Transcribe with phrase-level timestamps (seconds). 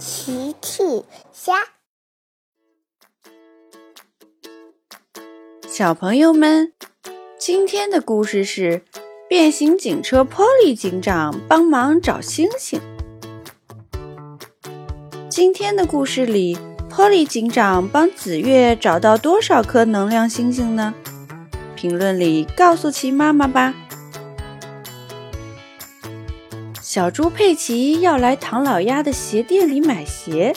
[0.00, 1.52] 奇趣虾，
[5.68, 6.72] 小朋友们，
[7.38, 8.82] 今天的故事是
[9.28, 12.80] 变形警车波利警长帮忙找星星。
[15.28, 16.56] 今天的故事里，
[16.88, 20.94] 波利警长帮紫月找到多少颗能量星星呢？
[21.76, 23.74] 评论里告诉奇妈妈吧。
[26.92, 30.52] 小猪佩奇要来唐老鸭的鞋店里买鞋。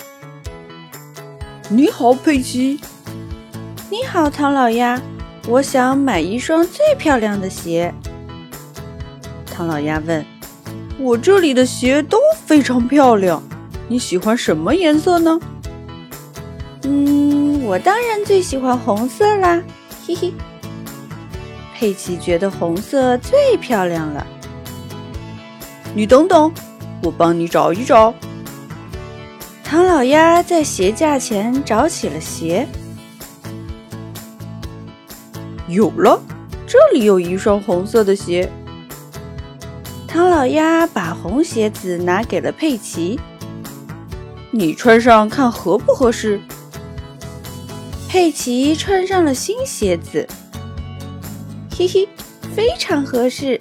[1.69, 2.79] 你好，佩奇。
[3.91, 4.99] 你好，唐老鸭。
[5.47, 7.93] 我想买一双最漂亮的鞋。
[9.45, 10.25] 唐老鸭问
[10.97, 13.43] ：“我这里的鞋都非常漂亮，
[13.87, 15.39] 你喜欢什么颜色呢？”
[16.81, 19.61] 嗯，我当然最喜欢红色啦，
[20.07, 20.33] 嘿嘿。
[21.75, 24.25] 佩奇觉得红色最漂亮了。
[25.95, 26.51] 你等等，
[27.03, 28.13] 我帮你找一找。
[29.63, 32.67] 唐老鸭在鞋架前找起了鞋，
[35.67, 36.21] 有了，
[36.65, 38.51] 这里有一双红色的鞋。
[40.07, 43.19] 唐老鸭把红鞋子拿给了佩奇，
[44.51, 46.39] 你穿上看合不合适？
[48.09, 50.27] 佩奇穿上了新鞋子，
[51.75, 52.07] 嘿嘿，
[52.55, 53.59] 非常合适。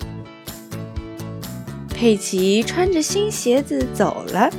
[2.03, 4.51] 佩奇穿着新鞋子走了。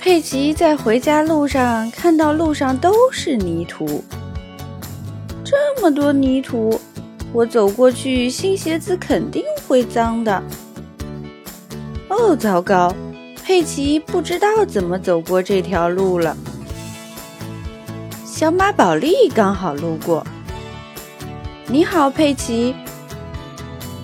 [0.00, 4.02] 佩奇在回家路上看到路上都是泥土，
[5.44, 6.80] 这么多泥土，
[7.32, 10.42] 我走过去，新鞋子肯定会脏的。
[12.08, 12.92] 哦，糟糕！
[13.44, 16.36] 佩奇不知道怎么走过这条路了。
[18.26, 20.26] 小马宝莉刚好路过。
[21.68, 22.74] 你好，佩奇。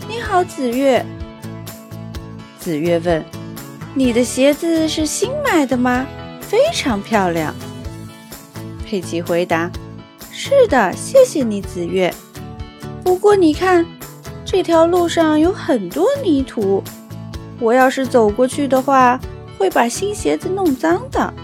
[0.08, 1.04] 你好，紫月。
[2.58, 3.22] 紫月问
[3.92, 6.06] ：“你的鞋子是新买的吗？
[6.40, 7.54] 非常漂亮。”
[8.86, 9.70] 佩奇回答
[10.32, 12.12] ：“是的，谢谢你，紫月。
[13.04, 13.84] 不过你看，
[14.46, 16.82] 这条路上有很多泥土，
[17.60, 19.20] 我要是走过去的话，
[19.58, 21.34] 会把新鞋子弄脏的。”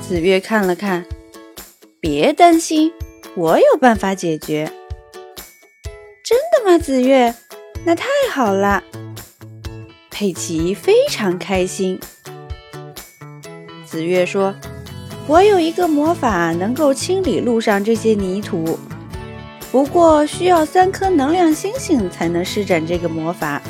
[0.00, 1.04] 紫月看了看，
[2.00, 2.90] 别担心，
[3.36, 4.72] 我有办法解决。
[6.70, 7.34] 真的吗，紫月？
[7.84, 8.84] 那太好了！
[10.08, 11.98] 佩奇非常开心。
[13.84, 14.54] 紫月说
[15.26, 18.78] ：“我有一个魔法，能够清理路上这些泥土，
[19.72, 23.60] 不过需要三颗能量星星才能施展这个魔法。”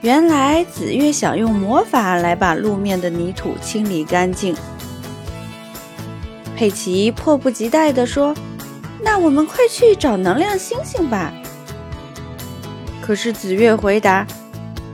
[0.00, 4.54] 原来紫月想用魔法来把路面的泥土清理干净。
[6.56, 8.34] 佩奇迫不及待地说。
[9.04, 11.32] 那我们快去找能量星星吧。
[13.02, 14.26] 可是紫月回答：“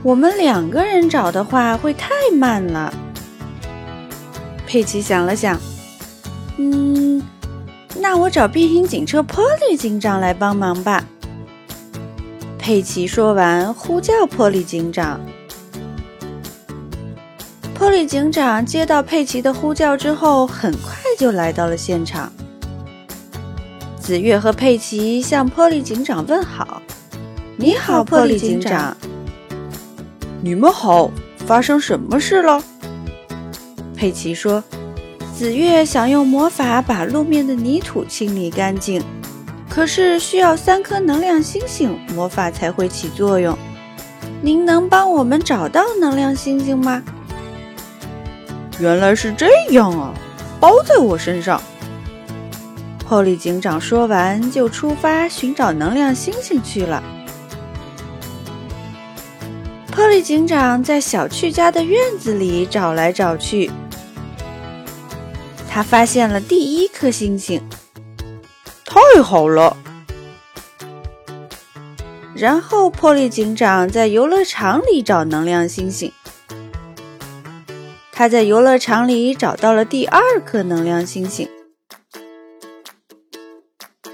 [0.03, 2.93] 我们两个人找的话会太慢了。”
[4.67, 5.57] 佩奇想了想，
[6.57, 7.23] 嗯，
[7.97, 11.05] 那我找变形警车波利警长来帮忙吧。
[12.59, 15.19] 佩奇说完，呼叫波利警长。
[17.73, 22.31] 波利警长接到佩奇的呼叫之后，很快就来到了现场。
[24.01, 26.81] 紫月和佩奇向波利警长问好。
[27.55, 28.97] “你好，波利警长。
[30.41, 31.11] ”“你们好，
[31.45, 32.61] 发生什么事了？”
[33.95, 34.63] 佩奇说
[35.37, 39.03] ：“紫月想用魔法把路面的泥土清理干净，
[39.69, 43.55] 可是需要三颗能量星星，魔法才会起作用。
[44.41, 47.03] 您能帮我们找到能量星星吗
[48.79, 50.11] ？”“原来是这样啊，
[50.59, 51.61] 包在我身上。”
[53.11, 57.03] 波利警长说完，就出发寻找能量星星去了。
[59.91, 63.69] 波利警长在小趣家的院子里找来找去，
[65.69, 67.61] 他发现了第一颗星星，
[68.85, 69.75] 太好了！
[72.33, 76.13] 然后，波利警长在游乐场里找能量星星，
[78.13, 81.49] 他在游乐场里找到了第二颗能量星星。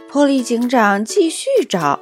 [0.10, 2.00] 波利警长继续找，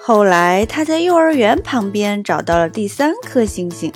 [0.00, 3.90] 后来他在幼儿园旁边找到了第三颗星星。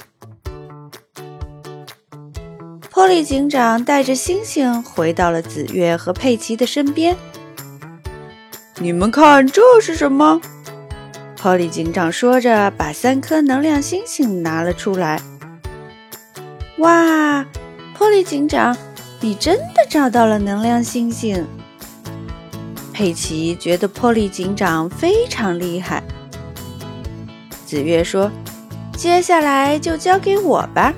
[2.91, 7.17] 波利警长带着星星回到了紫月和佩奇的身边。
[8.79, 10.41] 你们看，这是什么？
[11.37, 15.21] 波利警长说着，把三颗能量星星拿了出来。
[16.79, 17.45] 哇，
[17.97, 18.75] 波利警长，
[19.21, 21.47] 你真的找到了能量星星！
[22.95, 26.01] 佩奇觉得波利警长非常厉害。
[27.67, 28.31] 紫月说
[28.97, 30.95] ：“接下来就交给我吧。”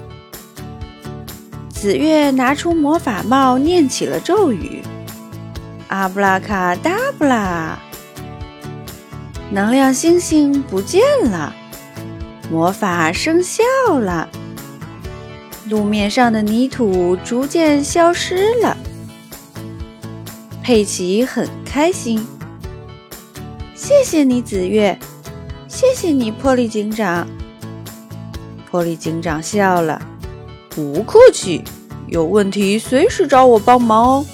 [1.73, 4.83] 紫月拿出魔法帽，念起了咒语
[5.89, 7.79] ：“阿布拉卡达布拉！”
[9.51, 11.55] 能量星星不见了，
[12.51, 14.29] 魔法生效了，
[15.71, 18.77] 路面上的泥土逐渐消失了。
[20.67, 22.27] 佩奇很开心，
[23.77, 24.99] 谢谢你，紫月，
[25.69, 27.25] 谢谢你，波利警长。
[28.69, 30.03] 波利警长笑了，
[30.69, 31.63] 不客气，
[32.09, 34.27] 有问题随时找我帮忙哦。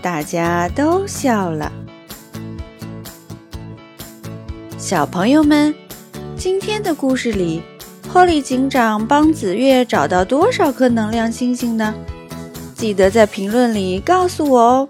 [0.00, 1.72] 大家都笑了。
[4.78, 5.74] 小朋友们，
[6.36, 7.64] 今天的故事里，
[8.12, 11.92] 波利警长帮紫月找到多少颗能量星星呢？
[12.76, 14.88] 记得在评论里告诉我哦。